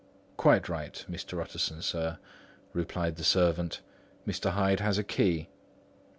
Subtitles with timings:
[0.35, 1.39] "Quite right, Mr.
[1.39, 2.17] Utterson, sir,"
[2.73, 3.81] replied the servant.
[4.27, 4.53] "Mr.
[4.53, 5.47] Hyde has a key."